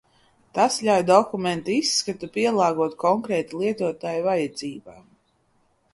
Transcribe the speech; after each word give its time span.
Tas 0.59 0.77
ļauj 0.87 1.03
dokumenta 1.09 1.75
izskatu 1.75 2.31
pielāgot 2.39 2.97
konkrēta 3.07 3.61
lietotāja 3.63 4.25
vajadzībām. 4.33 5.07